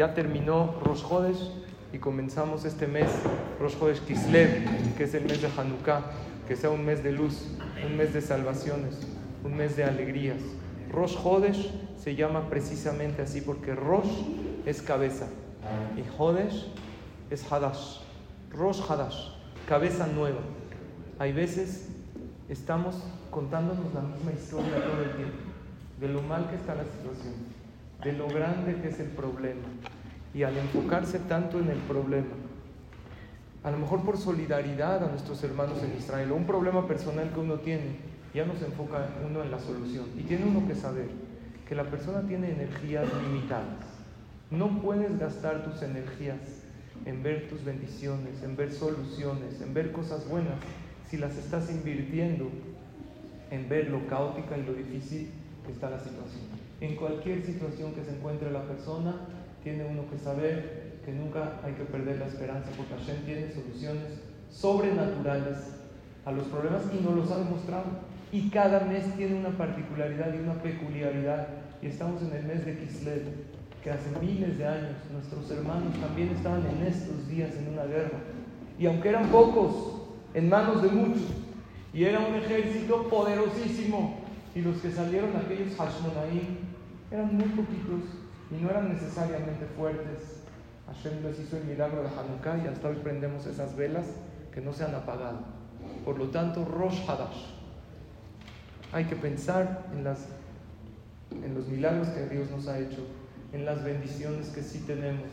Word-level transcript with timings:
Ya 0.00 0.14
terminó 0.14 0.80
Rosh 0.82 1.04
Hodesh 1.10 1.50
y 1.92 1.98
comenzamos 1.98 2.64
este 2.64 2.86
mes, 2.86 3.10
Rosh 3.60 3.74
Hodesh 3.78 4.00
Kislev, 4.00 4.96
que 4.96 5.04
es 5.04 5.12
el 5.12 5.26
mes 5.26 5.42
de 5.42 5.48
Hanukkah, 5.54 6.00
que 6.48 6.56
sea 6.56 6.70
un 6.70 6.86
mes 6.86 7.04
de 7.04 7.12
luz, 7.12 7.48
un 7.84 7.98
mes 7.98 8.14
de 8.14 8.22
salvaciones, 8.22 9.06
un 9.44 9.54
mes 9.54 9.76
de 9.76 9.84
alegrías. 9.84 10.40
Rosh 10.90 11.18
Hodesh 11.22 11.70
se 12.02 12.16
llama 12.16 12.48
precisamente 12.48 13.20
así 13.20 13.42
porque 13.42 13.74
Rosh 13.74 14.08
es 14.64 14.80
cabeza 14.80 15.26
y 15.94 16.02
Hodesh 16.18 16.72
es 17.30 17.52
Hadash. 17.52 17.98
Rosh 18.52 18.80
Hadash, 18.88 19.32
cabeza 19.68 20.06
nueva. 20.06 20.40
Hay 21.18 21.34
veces 21.34 21.90
estamos 22.48 22.96
contándonos 23.30 23.92
la 23.92 24.00
misma 24.00 24.32
historia 24.32 24.82
todo 24.82 25.02
el 25.02 25.14
tiempo, 25.16 25.36
de 26.00 26.08
lo 26.08 26.22
mal 26.22 26.48
que 26.48 26.56
está 26.56 26.74
la 26.74 26.84
situación, 26.84 27.34
de 28.02 28.12
lo 28.12 28.28
grande 28.28 28.76
que 28.80 28.88
es 28.88 29.00
el 29.00 29.08
problema. 29.08 29.66
Y 30.32 30.42
al 30.42 30.56
enfocarse 30.56 31.18
tanto 31.18 31.58
en 31.58 31.68
el 31.68 31.78
problema, 31.78 32.34
a 33.62 33.70
lo 33.70 33.78
mejor 33.78 34.02
por 34.04 34.16
solidaridad 34.16 35.04
a 35.04 35.10
nuestros 35.10 35.42
hermanos 35.44 35.82
en 35.82 35.96
Israel, 35.98 36.30
o 36.32 36.36
un 36.36 36.46
problema 36.46 36.86
personal 36.86 37.30
que 37.32 37.40
uno 37.40 37.56
tiene, 37.56 37.96
ya 38.32 38.46
no 38.46 38.54
se 38.54 38.66
enfoca 38.66 39.08
uno 39.28 39.42
en 39.42 39.50
la 39.50 39.58
solución. 39.58 40.06
Y 40.16 40.22
tiene 40.22 40.46
uno 40.46 40.66
que 40.66 40.74
saber 40.74 41.08
que 41.68 41.74
la 41.74 41.84
persona 41.84 42.22
tiene 42.26 42.52
energías 42.52 43.06
limitadas. 43.22 43.84
No 44.50 44.80
puedes 44.80 45.18
gastar 45.18 45.64
tus 45.64 45.82
energías 45.82 46.38
en 47.04 47.22
ver 47.22 47.48
tus 47.48 47.64
bendiciones, 47.64 48.42
en 48.42 48.56
ver 48.56 48.72
soluciones, 48.72 49.60
en 49.60 49.74
ver 49.74 49.92
cosas 49.92 50.28
buenas, 50.28 50.54
si 51.08 51.16
las 51.16 51.36
estás 51.36 51.70
invirtiendo 51.70 52.48
en 53.50 53.68
ver 53.68 53.90
lo 53.90 54.06
caótica 54.06 54.56
y 54.56 54.62
lo 54.62 54.74
difícil 54.74 55.30
que 55.66 55.72
está 55.72 55.90
la 55.90 55.98
situación. 55.98 56.69
En 56.80 56.96
cualquier 56.96 57.44
situación 57.44 57.92
que 57.92 58.02
se 58.02 58.16
encuentre 58.16 58.50
la 58.50 58.66
persona, 58.66 59.14
tiene 59.62 59.84
uno 59.84 60.08
que 60.10 60.18
saber 60.18 61.00
que 61.04 61.12
nunca 61.12 61.60
hay 61.62 61.74
que 61.74 61.84
perder 61.84 62.18
la 62.18 62.26
esperanza, 62.26 62.70
porque 62.76 62.94
Hashem 62.94 63.24
tiene 63.24 63.52
soluciones 63.52 64.20
sobrenaturales 64.50 65.58
a 66.24 66.32
los 66.32 66.46
problemas 66.48 66.82
y 66.92 67.04
nos 67.04 67.14
los 67.14 67.30
ha 67.30 67.38
demostrado. 67.38 67.84
Y 68.32 68.48
cada 68.50 68.80
mes 68.80 69.04
tiene 69.16 69.38
una 69.38 69.50
particularidad 69.50 70.32
y 70.34 70.38
una 70.38 70.54
peculiaridad. 70.62 71.48
Y 71.82 71.86
estamos 71.86 72.22
en 72.22 72.32
el 72.32 72.44
mes 72.44 72.64
de 72.64 72.78
Kislev, 72.78 73.22
que 73.82 73.90
hace 73.90 74.10
miles 74.20 74.58
de 74.58 74.66
años 74.66 74.96
nuestros 75.12 75.50
hermanos 75.50 75.94
también 76.00 76.28
estaban 76.28 76.64
en 76.66 76.86
estos 76.86 77.28
días 77.28 77.50
en 77.56 77.72
una 77.72 77.84
guerra. 77.84 78.18
Y 78.78 78.86
aunque 78.86 79.08
eran 79.08 79.28
pocos, 79.28 80.02
en 80.32 80.48
manos 80.48 80.82
de 80.82 80.88
muchos, 80.88 81.24
y 81.92 82.04
era 82.04 82.20
un 82.20 82.34
ejército 82.36 83.08
poderosísimo, 83.08 84.19
y 84.54 84.62
los 84.62 84.78
que 84.78 84.90
salieron, 84.90 85.36
aquellos 85.36 85.76
Hashmonaim, 85.76 86.58
eran 87.10 87.36
muy 87.36 87.48
poquitos 87.48 88.02
y 88.50 88.62
no 88.62 88.70
eran 88.70 88.92
necesariamente 88.92 89.66
fuertes. 89.76 90.42
Hashem 90.86 91.22
les 91.22 91.38
hizo 91.38 91.56
el 91.56 91.64
milagro 91.64 92.02
de 92.02 92.08
Hanukkah 92.08 92.64
y 92.64 92.66
hasta 92.66 92.88
hoy 92.88 92.96
prendemos 92.96 93.46
esas 93.46 93.76
velas 93.76 94.06
que 94.52 94.60
no 94.60 94.72
se 94.72 94.84
han 94.84 94.94
apagado. 94.94 95.38
Por 96.04 96.18
lo 96.18 96.28
tanto, 96.30 96.64
Rosh 96.64 97.08
Hadash. 97.08 97.46
Hay 98.92 99.04
que 99.04 99.14
pensar 99.14 99.86
en, 99.92 100.02
las, 100.02 100.26
en 101.30 101.54
los 101.54 101.68
milagros 101.68 102.08
que 102.08 102.26
Dios 102.26 102.50
nos 102.50 102.66
ha 102.66 102.78
hecho, 102.80 103.06
en 103.52 103.64
las 103.64 103.84
bendiciones 103.84 104.48
que 104.48 104.62
sí 104.62 104.80
tenemos, 104.80 105.28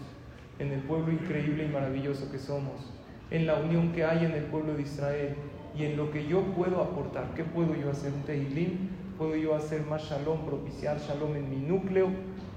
en 0.59 0.71
el 0.71 0.81
pueblo 0.81 1.11
increíble 1.11 1.65
y 1.65 1.69
maravilloso 1.69 2.31
que 2.31 2.37
somos, 2.37 2.91
en 3.31 3.47
la 3.47 3.55
unión 3.55 3.91
que 3.91 4.03
hay 4.03 4.25
en 4.25 4.31
el 4.31 4.43
pueblo 4.45 4.73
de 4.75 4.83
Israel 4.83 5.35
y 5.77 5.85
en 5.85 5.97
lo 5.97 6.11
que 6.11 6.27
yo 6.27 6.41
puedo 6.55 6.81
aportar. 6.81 7.33
¿Qué 7.35 7.43
puedo 7.43 7.75
yo 7.75 7.91
hacer? 7.91 8.13
Un 8.13 8.23
tehilim, 8.23 8.89
puedo 9.17 9.35
yo 9.35 9.55
hacer 9.55 9.81
más 9.85 10.03
shalom, 10.03 10.45
propiciar 10.45 10.97
shalom 10.99 11.35
en 11.35 11.49
mi 11.49 11.57
núcleo, 11.57 12.07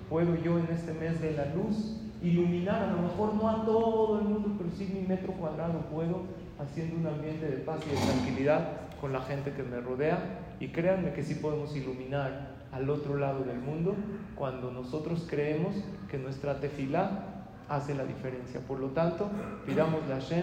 puedo 0.09 0.37
yo 0.37 0.59
en 0.59 0.67
este 0.73 0.93
mes 0.93 1.21
de 1.21 1.33
la 1.33 1.47
luz 1.55 1.97
iluminar, 2.23 2.83
a 2.83 2.93
lo 2.93 3.03
mejor 3.03 3.35
no 3.35 3.49
a 3.49 3.65
todo 3.65 4.19
el 4.19 4.27
mundo, 4.27 4.55
pero 4.59 4.71
sí 4.77 4.91
mi 4.93 5.07
metro 5.07 5.33
cuadrado 5.33 5.81
puedo, 5.91 6.23
haciendo 6.59 6.97
un 6.97 7.07
ambiente 7.07 7.47
de 7.47 7.57
paz 7.59 7.81
y 7.87 7.91
de 7.91 7.97
tranquilidad 7.97 8.69
con 9.01 9.13
la 9.13 9.21
gente 9.21 9.53
que 9.53 9.63
me 9.63 9.81
rodea. 9.81 10.19
Y 10.61 10.69
créanme 10.69 11.13
que 11.13 11.23
sí 11.23 11.37
podemos 11.37 11.75
iluminar 11.75 12.59
al 12.73 12.91
otro 12.91 13.17
lado 13.17 13.45
del 13.45 13.59
mundo 13.59 13.95
cuando 14.35 14.71
nosotros 14.71 15.27
creemos 15.29 15.75
que 16.11 16.19
nuestra 16.19 16.61
tefilá 16.61 17.40
hace 17.71 17.95
la 17.95 18.05
diferencia. 18.05 18.61
Por 18.61 18.81
lo 18.81 18.89
tanto, 18.89 19.31
pidamos 19.65 20.03
a 20.11 20.21
Hashem, 20.21 20.43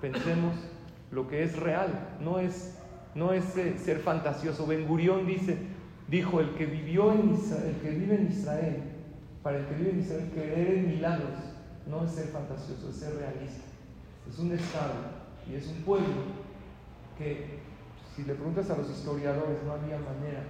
pensemos 0.00 0.54
lo 1.10 1.26
que 1.26 1.42
es 1.42 1.58
real, 1.58 2.16
no 2.20 2.38
es, 2.38 2.76
no 3.14 3.32
es 3.32 3.56
eh, 3.56 3.78
ser 3.78 3.98
fantasioso. 4.00 4.66
Ben 4.66 4.86
Gurión 4.86 5.26
dice, 5.26 5.56
dijo, 6.06 6.40
el 6.40 6.50
que 6.54 6.66
vivió 6.66 7.12
en 7.12 7.30
el 7.30 7.76
que 7.80 7.90
vive 7.90 8.16
en 8.16 8.28
Israel, 8.28 8.82
para 9.42 9.58
el 9.58 9.66
que 9.66 9.74
vive 9.74 9.90
en 9.90 10.00
Israel, 10.00 10.30
creer 10.34 10.78
en 10.78 10.88
milagros 10.88 11.56
no 11.86 12.04
es 12.04 12.10
ser 12.10 12.26
fantasioso, 12.26 12.90
es 12.90 12.96
ser 12.96 13.14
realista. 13.14 13.64
Es 14.28 14.38
un 14.38 14.52
estado 14.52 14.92
y 15.50 15.54
es 15.54 15.66
un 15.68 15.82
pueblo 15.82 16.24
que, 17.16 17.60
si 18.14 18.24
le 18.24 18.34
preguntas 18.34 18.68
a 18.70 18.76
los 18.76 18.90
historiadores, 18.90 19.62
no 19.64 19.72
había 19.72 19.98
manera 19.98 20.42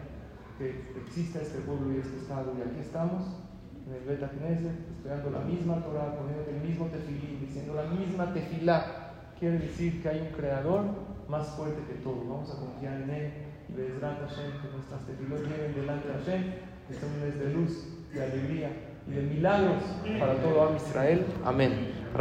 que 0.59 0.93
exista 1.05 1.41
este 1.41 1.59
pueblo 1.61 1.93
y 1.95 1.99
este 1.99 2.17
estado. 2.19 2.53
Y 2.59 2.63
aquí 2.63 2.81
estamos, 2.81 3.25
en 3.87 3.95
el 3.95 4.01
Beta 4.05 4.29
Knesset, 4.29 4.73
estudiando 4.91 5.31
la 5.31 5.41
misma 5.41 5.83
Torah, 5.83 6.17
poniendo 6.17 6.51
el 6.51 6.61
mismo 6.69 6.87
tefilín, 6.87 7.41
diciendo 7.41 7.75
la 7.75 7.85
misma 7.85 8.33
tefilá. 8.33 9.13
Quiere 9.39 9.59
decir 9.59 10.03
que 10.03 10.09
hay 10.09 10.21
un 10.21 10.37
creador 10.37 10.85
más 11.29 11.47
fuerte 11.49 11.83
que 11.87 12.01
todo. 12.03 12.19
Vamos 12.29 12.51
a 12.51 12.59
confiar 12.59 13.03
en 13.03 13.11
él 13.11 13.33
y 13.69 13.73
Bezrat 13.73 14.19
Hashem, 14.21 14.51
que 14.61 14.69
nuestras 14.75 15.07
tefilot 15.07 15.41
lleguen 15.43 15.75
delante 15.75 16.09
de 16.09 16.15
Hashem, 16.15 16.43
que 16.89 16.95
son 16.95 17.11
un 17.11 17.21
mes 17.21 17.39
de 17.39 17.53
luz, 17.53 17.87
de 18.13 18.25
alegría 18.25 18.71
y 19.07 19.11
de 19.13 19.23
milagros 19.23 19.83
para 20.19 20.35
todo 20.35 20.69
Am 20.69 20.77
Israel. 20.77 21.27
Amén. 21.45 22.07